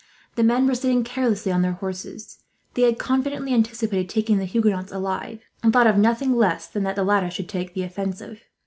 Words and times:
The 0.33 0.41
men 0.41 0.65
were 0.65 0.73
sitting 0.73 1.03
carelessly 1.03 1.51
on 1.51 1.61
their 1.61 1.73
horses. 1.73 2.39
They 2.73 2.81
had 2.81 2.97
confidently 2.97 3.53
anticipated 3.53 4.09
taking 4.09 4.39
the 4.39 4.45
Huguenots 4.47 4.91
alive, 4.91 5.43
and 5.61 5.71
thought 5.71 5.85
of 5.85 5.95
nothing 5.99 6.33
less 6.35 6.65
than 6.65 6.81
that 6.85 6.95
the 6.95 7.03
latter 7.03 7.29
should 7.29 7.47
take 7.47 7.75
the 7.75 7.83
offensive. 7.83 8.41